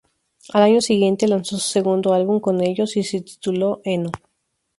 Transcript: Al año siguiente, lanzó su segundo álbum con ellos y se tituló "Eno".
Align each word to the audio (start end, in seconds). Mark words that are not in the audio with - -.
Al 0.51 0.63
año 0.63 0.81
siguiente, 0.81 1.27
lanzó 1.27 1.59
su 1.59 1.69
segundo 1.69 2.15
álbum 2.15 2.39
con 2.39 2.59
ellos 2.61 2.97
y 2.97 3.03
se 3.03 3.21
tituló 3.21 3.81
"Eno". 3.83 4.09